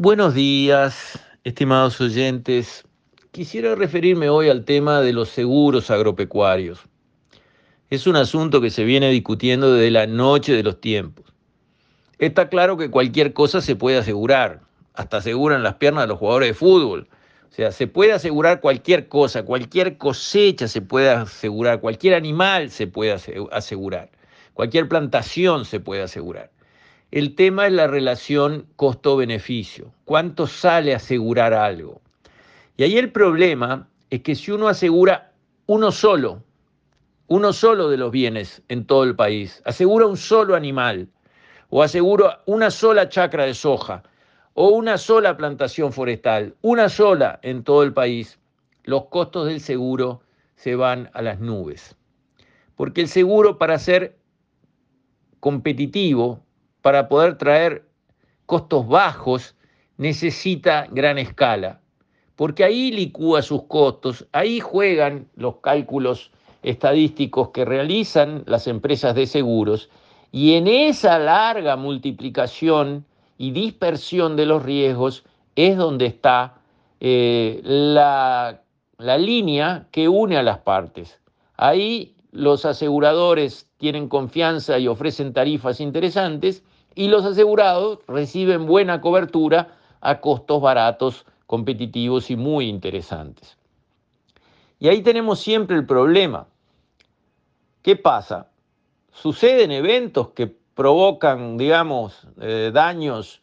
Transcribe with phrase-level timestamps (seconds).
[0.00, 2.82] Buenos días, estimados oyentes.
[3.30, 6.80] Quisiera referirme hoy al tema de los seguros agropecuarios.
[7.90, 11.32] Es un asunto que se viene discutiendo desde la noche de los tiempos.
[12.18, 14.62] Está claro que cualquier cosa se puede asegurar,
[14.94, 17.08] hasta aseguran las piernas de los jugadores de fútbol.
[17.48, 22.88] O sea, se puede asegurar cualquier cosa, cualquier cosecha se puede asegurar, cualquier animal se
[22.88, 23.12] puede
[23.52, 24.10] asegurar,
[24.54, 26.50] cualquier plantación se puede asegurar.
[27.14, 29.94] El tema es la relación costo-beneficio.
[30.04, 32.00] ¿Cuánto sale asegurar algo?
[32.76, 35.30] Y ahí el problema es que si uno asegura
[35.66, 36.42] uno solo,
[37.28, 41.06] uno solo de los bienes en todo el país, asegura un solo animal,
[41.68, 44.02] o asegura una sola chacra de soja,
[44.54, 48.40] o una sola plantación forestal, una sola en todo el país,
[48.82, 50.20] los costos del seguro
[50.56, 51.94] se van a las nubes.
[52.74, 54.18] Porque el seguro para ser
[55.38, 56.43] competitivo
[56.84, 57.88] para poder traer
[58.44, 59.54] costos bajos,
[59.96, 61.80] necesita gran escala,
[62.36, 66.30] porque ahí licúa sus costos, ahí juegan los cálculos
[66.62, 69.88] estadísticos que realizan las empresas de seguros,
[70.30, 73.06] y en esa larga multiplicación
[73.38, 75.24] y dispersión de los riesgos
[75.56, 76.58] es donde está
[77.00, 78.60] eh, la,
[78.98, 81.18] la línea que une a las partes.
[81.56, 86.62] Ahí los aseguradores tienen confianza y ofrecen tarifas interesantes,
[86.94, 93.56] y los asegurados reciben buena cobertura a costos baratos, competitivos y muy interesantes.
[94.78, 96.46] Y ahí tenemos siempre el problema.
[97.82, 98.48] ¿Qué pasa?
[99.12, 103.40] Suceden eventos que provocan, digamos, eh, daños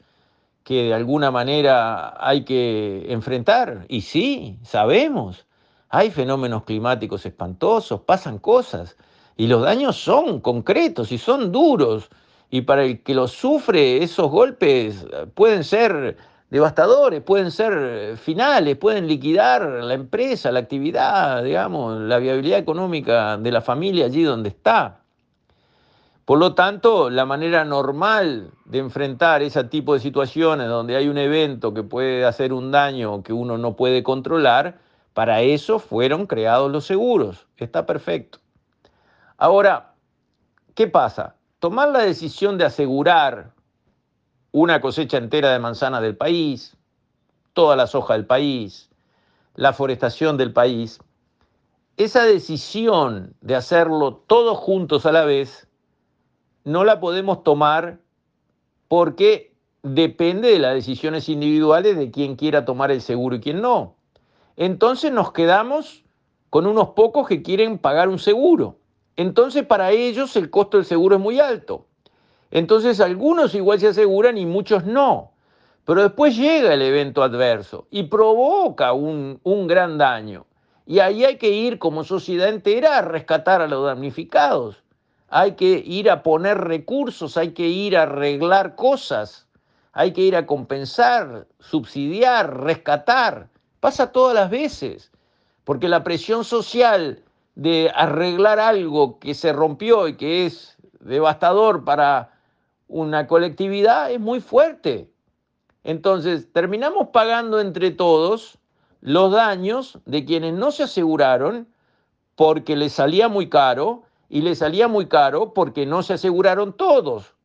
[0.63, 3.85] que de alguna manera hay que enfrentar.
[3.87, 5.45] Y sí, sabemos,
[5.89, 8.97] hay fenómenos climáticos espantosos, pasan cosas,
[9.37, 12.09] y los daños son concretos y son duros
[12.51, 16.17] y para el que los sufre, esos golpes eh, pueden ser
[16.49, 23.37] devastadores, pueden ser eh, finales, pueden liquidar la empresa, la actividad, digamos, la viabilidad económica
[23.37, 24.99] de la familia allí donde está.
[26.25, 31.17] Por lo tanto, la manera normal de enfrentar ese tipo de situaciones donde hay un
[31.17, 34.77] evento que puede hacer un daño que uno no puede controlar,
[35.13, 37.47] para eso fueron creados los seguros.
[37.55, 38.39] Está perfecto.
[39.37, 39.93] Ahora,
[40.75, 41.35] ¿qué pasa?
[41.61, 43.53] Tomar la decisión de asegurar
[44.51, 46.75] una cosecha entera de manzanas del país,
[47.53, 48.89] toda la soja del país,
[49.53, 50.99] la forestación del país,
[51.97, 55.67] esa decisión de hacerlo todos juntos a la vez,
[56.63, 57.99] no la podemos tomar
[58.87, 63.97] porque depende de las decisiones individuales de quien quiera tomar el seguro y quien no.
[64.57, 66.03] Entonces nos quedamos
[66.49, 68.80] con unos pocos que quieren pagar un seguro.
[69.15, 71.85] Entonces para ellos el costo del seguro es muy alto.
[72.49, 75.31] Entonces algunos igual se aseguran y muchos no.
[75.85, 80.45] Pero después llega el evento adverso y provoca un, un gran daño.
[80.85, 84.83] Y ahí hay que ir como sociedad entera a rescatar a los damnificados.
[85.29, 89.47] Hay que ir a poner recursos, hay que ir a arreglar cosas,
[89.93, 93.47] hay que ir a compensar, subsidiar, rescatar.
[93.79, 95.11] Pasa todas las veces,
[95.63, 97.23] porque la presión social
[97.55, 102.31] de arreglar algo que se rompió y que es devastador para
[102.87, 105.09] una colectividad es muy fuerte.
[105.83, 108.59] Entonces, terminamos pagando entre todos
[109.01, 111.67] los daños de quienes no se aseguraron
[112.35, 117.35] porque les salía muy caro y les salía muy caro porque no se aseguraron todos.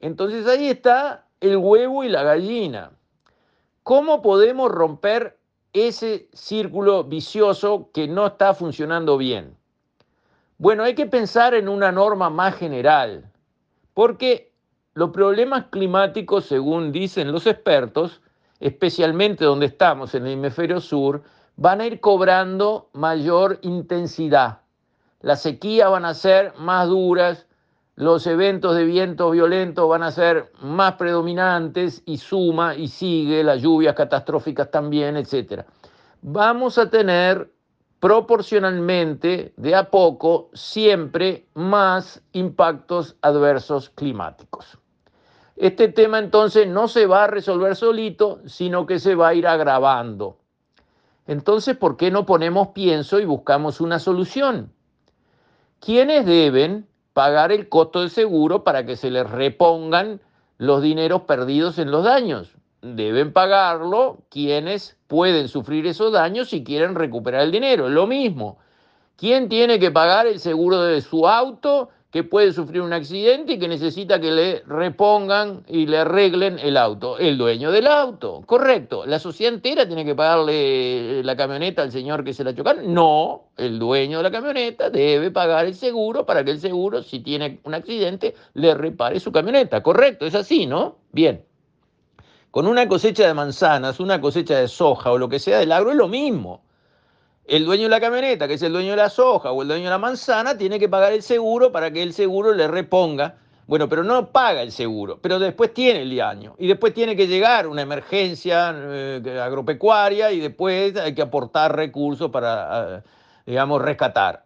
[0.00, 2.92] Entonces ahí está el huevo y la gallina.
[3.82, 5.38] ¿Cómo podemos romper
[5.74, 9.56] ese círculo vicioso que no está funcionando bien?
[10.56, 13.30] Bueno, hay que pensar en una norma más general,
[13.92, 14.52] porque
[14.94, 18.22] los problemas climáticos, según dicen los expertos,
[18.60, 21.22] especialmente donde estamos, en el hemisferio sur,
[21.56, 24.60] van a ir cobrando mayor intensidad.
[25.20, 27.46] Las sequías van a ser más duras,
[27.96, 33.62] los eventos de viento violento van a ser más predominantes y suma y sigue, las
[33.62, 35.62] lluvias catastróficas también, etc.
[36.22, 37.52] Vamos a tener
[38.00, 44.78] proporcionalmente, de a poco, siempre más impactos adversos climáticos.
[45.56, 49.46] Este tema entonces no se va a resolver solito, sino que se va a ir
[49.46, 50.36] agravando.
[51.26, 54.72] Entonces, ¿por qué no ponemos pienso y buscamos una solución?
[55.78, 60.20] ¿Quiénes deben pagar el costo del seguro para que se les repongan
[60.58, 62.56] los dineros perdidos en los daños.
[62.82, 67.88] Deben pagarlo quienes pueden sufrir esos daños si quieren recuperar el dinero.
[67.88, 68.58] Lo mismo.
[69.16, 73.58] ¿Quién tiene que pagar el seguro de su auto que puede sufrir un accidente y
[73.58, 77.18] que necesita que le repongan y le arreglen el auto.
[77.18, 79.04] El dueño del auto, correcto.
[79.04, 82.94] ¿La sociedad entera tiene que pagarle la camioneta al señor que se la chocaron?
[82.94, 87.18] No, el dueño de la camioneta debe pagar el seguro para que el seguro, si
[87.18, 89.82] tiene un accidente, le repare su camioneta.
[89.82, 90.98] Correcto, es así, ¿no?
[91.10, 91.44] Bien.
[92.52, 95.90] Con una cosecha de manzanas, una cosecha de soja o lo que sea del agro
[95.90, 96.62] es lo mismo
[97.46, 99.84] el dueño de la camioneta, que es el dueño de la soja o el dueño
[99.84, 103.36] de la manzana, tiene que pagar el seguro para que el seguro le reponga.
[103.66, 107.26] Bueno, pero no paga el seguro, pero después tiene el daño y después tiene que
[107.26, 113.02] llegar una emergencia eh, agropecuaria y después hay que aportar recursos para, eh,
[113.46, 114.44] digamos, rescatar.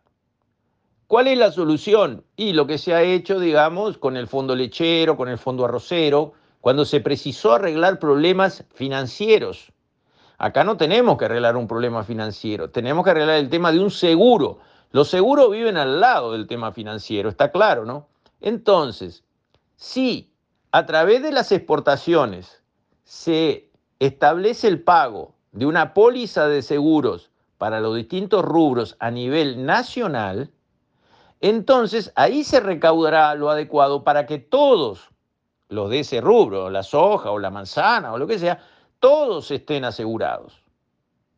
[1.09, 2.23] ¿Cuál es la solución?
[2.37, 6.35] Y lo que se ha hecho, digamos, con el fondo lechero, con el fondo arrocero,
[6.61, 9.73] cuando se precisó arreglar problemas financieros
[10.39, 13.91] Acá no tenemos que arreglar un problema financiero, tenemos que arreglar el tema de un
[13.91, 14.61] seguro.
[14.93, 18.07] Los seguros viven al lado del tema financiero, está claro, ¿no?
[18.41, 19.25] Entonces,
[19.77, 20.33] si
[20.71, 22.63] a través de las exportaciones
[23.03, 23.69] se
[23.99, 30.53] establece el pago de una póliza de seguros para los distintos rubros a nivel nacional,
[31.41, 35.11] entonces ahí se recaudará lo adecuado para que todos
[35.69, 38.63] los de ese rubro, la soja o la manzana o lo que sea,
[39.01, 40.63] todos estén asegurados.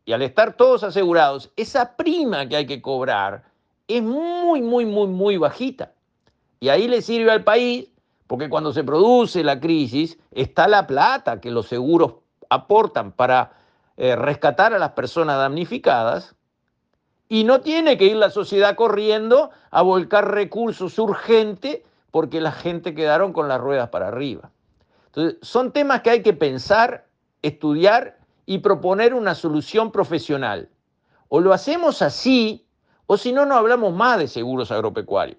[0.05, 3.43] Y al estar todos asegurados, esa prima que hay que cobrar
[3.87, 5.93] es muy, muy, muy, muy bajita.
[6.59, 7.87] Y ahí le sirve al país,
[8.27, 12.15] porque cuando se produce la crisis, está la plata que los seguros
[12.49, 13.53] aportan para
[13.97, 16.35] eh, rescatar a las personas damnificadas,
[17.31, 21.79] y no tiene que ir la sociedad corriendo a volcar recursos urgentes
[22.11, 24.51] porque la gente quedaron con las ruedas para arriba.
[25.05, 27.05] Entonces, son temas que hay que pensar
[27.41, 30.69] estudiar y proponer una solución profesional.
[31.29, 32.65] O lo hacemos así,
[33.05, 35.37] o si no, no hablamos más de seguros agropecuarios.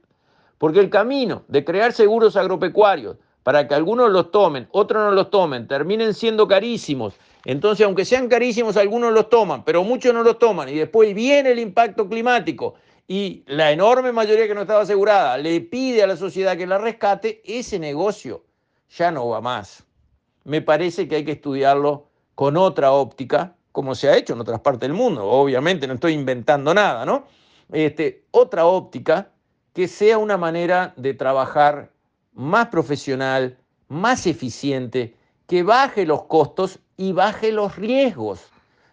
[0.59, 5.31] Porque el camino de crear seguros agropecuarios para que algunos los tomen, otros no los
[5.31, 7.15] tomen, terminen siendo carísimos.
[7.45, 10.69] Entonces, aunque sean carísimos, algunos los toman, pero muchos no los toman.
[10.69, 12.75] Y después viene el impacto climático
[13.09, 16.79] y la enorme mayoría que no estaba asegurada le pide a la sociedad que la
[16.79, 18.45] rescate, ese negocio
[18.89, 19.85] ya no va más
[20.45, 24.61] me parece que hay que estudiarlo con otra óptica, como se ha hecho en otras
[24.61, 25.25] partes del mundo.
[25.25, 27.25] Obviamente no estoy inventando nada, ¿no?
[27.71, 29.31] Este, otra óptica
[29.73, 31.91] que sea una manera de trabajar
[32.35, 33.59] más profesional,
[33.89, 35.15] más eficiente,
[35.47, 38.49] que baje los costos y baje los riesgos.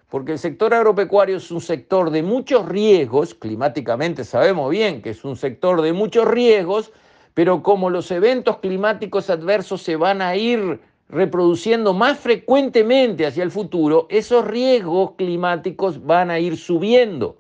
[0.10, 5.24] Porque el sector agropecuario es un sector de muchos riesgos, climáticamente sabemos bien que es
[5.24, 6.92] un sector de muchos riesgos,
[7.34, 13.52] pero como los eventos climáticos adversos se van a ir reproduciendo más frecuentemente hacia el
[13.52, 17.38] futuro, esos riesgos climáticos van a ir subiendo.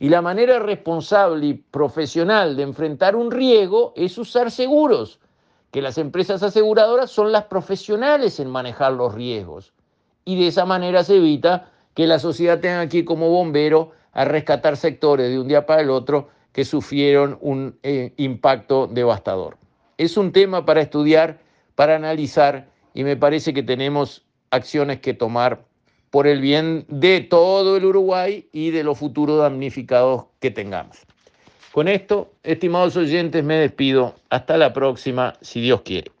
[0.00, 5.20] Y la manera responsable y profesional de enfrentar un riesgo es usar seguros,
[5.70, 9.72] que las empresas aseguradoras son las profesionales en manejar los riesgos.
[10.24, 14.76] Y de esa manera se evita que la sociedad tenga ir como bombero a rescatar
[14.76, 19.56] sectores de un día para el otro que sufrieron un eh, impacto devastador.
[19.98, 21.38] Es un tema para estudiar,
[21.76, 25.64] para analizar y me parece que tenemos acciones que tomar
[26.10, 30.98] por el bien de todo el Uruguay y de los futuros damnificados que tengamos.
[31.72, 34.14] Con esto, estimados oyentes, me despido.
[34.30, 36.12] Hasta la próxima, si Dios quiere.